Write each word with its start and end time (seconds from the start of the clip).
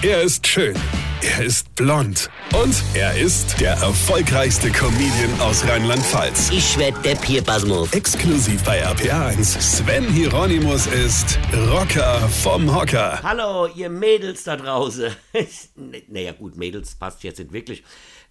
Er 0.00 0.22
ist 0.22 0.46
schön. 0.46 0.76
Er 1.22 1.44
ist 1.44 1.74
blond. 1.74 2.30
Und 2.54 2.84
er 2.94 3.18
ist 3.18 3.60
der 3.60 3.72
erfolgreichste 3.72 4.70
Comedian 4.70 5.40
aus 5.40 5.66
Rheinland-Pfalz. 5.66 6.50
Ich 6.50 6.78
werd 6.78 7.04
der 7.04 7.16
Pierpasmus. 7.16 7.92
Exklusiv 7.92 8.62
bei 8.62 8.86
RPA1. 8.86 9.60
Sven 9.60 10.08
Hieronymus 10.08 10.86
ist 10.86 11.36
Rocker 11.52 12.28
vom 12.28 12.72
Hocker. 12.72 13.20
Hallo, 13.24 13.66
ihr 13.74 13.90
Mädels 13.90 14.44
da 14.44 14.56
draußen. 14.56 15.10
naja, 16.06 16.30
gut, 16.30 16.56
Mädels 16.56 16.94
passt 16.94 17.24
jetzt 17.24 17.40
nicht 17.40 17.52
wirklich. 17.52 17.82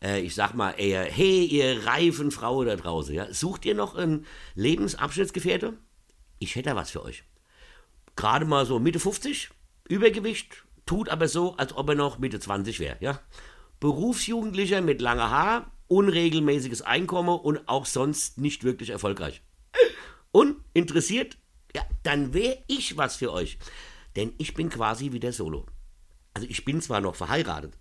Äh, 0.02 0.22
ich 0.22 0.36
sag 0.36 0.54
mal 0.54 0.72
eher, 0.72 1.04
hey, 1.04 1.44
ihr 1.44 1.86
reifen 1.86 2.32
Frau 2.32 2.64
da 2.64 2.78
draußen. 2.78 3.14
Ja? 3.14 3.34
Sucht 3.34 3.66
ihr 3.66 3.76
noch 3.76 3.94
einen 3.96 4.26
Lebensabschnittsgefährte? 4.56 5.74
Ich 6.40 6.56
hätte 6.56 6.70
da 6.70 6.78
was 6.78 6.92
für 6.92 7.04
euch. 7.04 7.26
Gerade 8.16 8.46
mal 8.46 8.66
so 8.66 8.80
Mitte 8.80 9.02
50, 9.02 9.50
Übergewicht, 9.90 10.64
tut 10.88 11.10
aber 11.10 11.28
so, 11.28 11.56
als 11.58 11.76
ob 11.76 11.90
er 11.90 11.96
noch 11.96 12.18
Mitte 12.18 12.40
20 12.40 12.80
wäre. 12.80 12.98
Ja? 13.00 13.20
Berufsjugendlicher 13.80 14.82
mit 14.82 15.02
langer 15.02 15.30
Haar, 15.30 15.72
unregelmäßiges 15.88 16.82
Einkommen 16.82 17.40
und 17.40 17.70
auch 17.70 17.86
sonst 17.86 18.40
nicht 18.40 18.64
wirklich 18.64 18.90
erfolgreich. 18.90 19.44
Und 20.32 20.58
interessiert? 20.74 21.38
Ja, 21.76 21.84
dann 22.02 22.34
wäre 22.34 22.58
ich 22.68 22.98
was 22.98 23.18
für 23.18 23.32
euch. 23.32 23.60
Denn 24.16 24.34
ich 24.40 24.56
bin 24.56 24.70
quasi 24.70 25.12
wieder 25.12 25.32
solo. 25.32 25.68
Also 26.34 26.48
ich 26.50 26.66
bin 26.66 26.82
zwar 26.82 27.02
noch 27.02 27.16
verheiratet, 27.16 27.78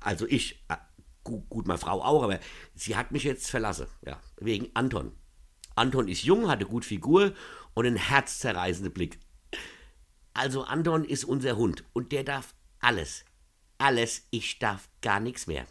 also 0.00 0.26
ich, 0.26 0.64
äh, 0.68 0.76
gut, 1.24 1.48
gut, 1.48 1.66
meine 1.66 1.78
Frau 1.78 2.02
auch, 2.02 2.22
aber 2.22 2.40
sie 2.74 2.96
hat 2.96 3.12
mich 3.12 3.24
jetzt 3.24 3.50
verlassen, 3.50 3.86
ja, 4.04 4.18
wegen 4.38 4.68
Anton. 4.74 5.12
Anton 5.76 6.08
ist 6.08 6.24
jung, 6.24 6.48
hatte 6.48 6.64
gut 6.64 6.84
Figur 6.84 7.32
und 7.74 7.86
einen 7.86 7.96
herzzerreißenden 7.96 8.92
Blick. 8.92 9.20
Also 10.40 10.62
Anton 10.62 11.04
ist 11.04 11.24
unser 11.24 11.58
Hund 11.58 11.84
und 11.92 12.12
der 12.12 12.24
darf 12.24 12.54
alles. 12.78 13.26
Alles, 13.76 14.26
ich 14.30 14.58
darf 14.58 14.88
gar 15.02 15.20
nichts 15.20 15.46
mehr. 15.46 15.66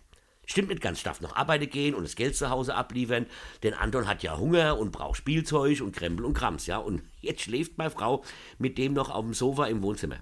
Stimmt 0.46 0.70
nicht 0.70 0.84
ganz, 0.84 1.02
darf 1.02 1.22
noch 1.22 1.36
arbeiten 1.36 1.72
gehen 1.72 1.96
und 1.96 2.04
das 2.04 2.16
Geld 2.16 2.36
zu 2.36 2.52
Hause 2.52 2.76
abliefern, 2.76 3.26
denn 3.64 3.74
Anton 3.74 4.06
hat 4.06 4.22
ja 4.22 4.38
Hunger 4.38 4.78
und 4.78 4.92
braucht 4.92 5.18
Spielzeug 5.18 5.82
und 5.82 5.96
Krempel 5.96 6.24
und 6.24 6.36
Krams, 6.36 6.68
ja. 6.68 6.78
Und 6.78 7.02
jetzt 7.20 7.42
schläft 7.42 7.80
meine 7.80 7.90
Frau 7.90 8.24
mit 8.60 8.78
dem 8.78 8.94
noch 8.94 9.10
auf 9.10 9.26
dem 9.26 9.34
Sofa 9.34 9.66
im 9.66 9.82
Wohnzimmer. 9.82 10.18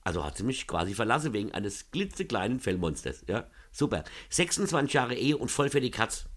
Also 0.00 0.24
hat 0.24 0.38
sie 0.38 0.44
mich 0.44 0.66
quasi 0.66 0.94
verlassen 0.94 1.34
wegen 1.34 1.52
eines 1.52 1.90
klitzekleinen 1.90 2.60
Fellmonsters, 2.60 3.24
ja. 3.28 3.46
Super. 3.72 4.04
26 4.30 4.94
Jahre 4.94 5.16
Ehe 5.16 5.36
und 5.36 5.50
voll 5.50 5.68
für 5.68 5.82
die 5.82 5.90
Katz. 5.90 6.30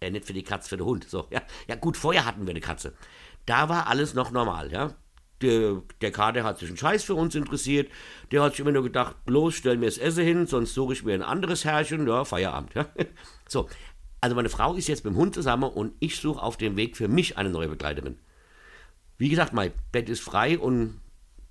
Äh, 0.00 0.10
nicht 0.10 0.24
für 0.24 0.32
die 0.32 0.44
Katz, 0.44 0.68
für 0.68 0.78
den 0.78 0.86
Hund, 0.86 1.06
so, 1.06 1.26
ja. 1.28 1.42
Ja 1.68 1.74
gut, 1.74 1.98
vorher 1.98 2.24
hatten 2.24 2.46
wir 2.46 2.52
eine 2.52 2.62
Katze. 2.62 2.96
Da 3.44 3.68
war 3.68 3.86
alles 3.86 4.14
noch 4.14 4.30
normal, 4.30 4.72
ja 4.72 4.96
der, 5.42 5.82
der 6.00 6.10
Kader 6.10 6.44
hat 6.44 6.58
sich 6.58 6.68
einen 6.68 6.76
Scheiß 6.76 7.04
für 7.04 7.14
uns 7.14 7.34
interessiert. 7.34 7.90
Der 8.30 8.42
hat 8.42 8.52
sich 8.52 8.60
immer 8.60 8.72
nur 8.72 8.82
gedacht, 8.82 9.24
bloß 9.24 9.54
stell 9.54 9.76
mir 9.76 9.86
das 9.86 9.98
Essen 9.98 10.24
hin, 10.24 10.46
sonst 10.46 10.74
suche 10.74 10.92
ich 10.92 11.04
mir 11.04 11.14
ein 11.14 11.22
anderes 11.22 11.64
Herrchen. 11.64 12.06
Ja, 12.06 12.24
Feierabend. 12.24 12.74
Ja. 12.74 12.86
So, 13.48 13.68
also 14.20 14.36
meine 14.36 14.48
Frau 14.48 14.74
ist 14.74 14.86
jetzt 14.86 15.04
mit 15.04 15.12
dem 15.14 15.16
Hund 15.16 15.34
zusammen 15.34 15.68
und 15.68 15.92
ich 15.98 16.20
suche 16.20 16.40
auf 16.40 16.56
dem 16.56 16.76
Weg 16.76 16.96
für 16.96 17.08
mich 17.08 17.36
eine 17.36 17.50
neue 17.50 17.66
Begleiterin. 17.66 18.16
Wie 19.18 19.28
gesagt, 19.28 19.52
mein 19.52 19.72
Bett 19.90 20.08
ist 20.08 20.20
frei 20.20 20.56
und 20.56 21.00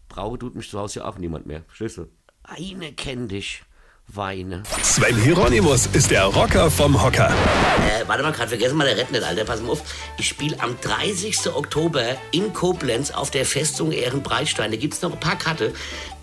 brauche 0.08 0.40
tut 0.40 0.56
mich 0.56 0.70
zu 0.70 0.80
Hause 0.80 1.00
ja 1.00 1.06
auch 1.06 1.18
niemand 1.18 1.46
mehr. 1.46 1.66
Du? 1.78 2.08
Eine 2.44 2.94
kennt 2.94 3.32
dich 3.32 3.64
weine. 4.14 4.64
Sven 4.82 5.16
Hieronymus 5.18 5.88
ist 5.88 6.12
der 6.12 6.26
Rocker 6.26 6.70
vom 6.72 7.02
Hocker. 7.02 7.30
Äh, 7.30 8.08
warte 8.08 8.24
mal, 8.24 8.32
gerade 8.32 8.50
vergessen 8.50 8.78
mal, 8.78 8.86
der 8.86 8.98
rettet 8.98 9.12
nicht, 9.12 9.24
Alter. 9.24 9.46
Pass 9.46 9.62
mal 9.62 9.72
auf. 9.72 9.82
Ich 10.18 10.28
spiele 10.28 10.60
am 10.60 10.80
30. 10.82 11.54
Oktober 11.54 12.04
in 12.32 12.54
Koblenz 12.54 13.12
auf 13.12 13.32
der 13.32 13.46
Festung 13.46 13.92
Ehrenbreitstein. 13.92 14.72
Da 14.72 14.78
gibt 14.78 14.94
es 14.96 15.02
noch 15.02 15.14
ein 15.14 15.20
paar 15.20 15.38
Karte. 15.38 15.74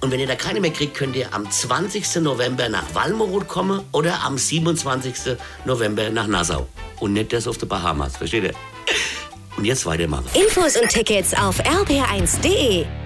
Und 0.00 0.10
wenn 0.10 0.20
ihr 0.20 0.26
da 0.26 0.34
keine 0.34 0.60
mehr 0.60 0.72
kriegt, 0.72 0.94
könnt 0.94 1.16
ihr 1.16 1.32
am 1.32 1.50
20. 1.50 2.16
November 2.16 2.68
nach 2.68 2.94
Walmeroth 2.94 3.48
kommen 3.48 3.80
oder 3.92 4.22
am 4.24 4.36
27. 4.36 5.36
November 5.64 6.10
nach 6.10 6.26
Nassau. 6.26 6.66
Und 7.00 7.12
nicht 7.12 7.32
das 7.32 7.46
auf 7.46 7.58
die 7.58 7.66
Bahamas. 7.66 8.16
Versteht 8.16 8.44
ihr? 8.44 8.54
Und 9.56 9.64
jetzt 9.64 9.86
weitermachen. 9.86 10.26
Infos 10.34 10.76
und 10.76 10.88
Tickets 10.88 11.34
auf 11.34 11.60
rb1.de. 11.60 13.05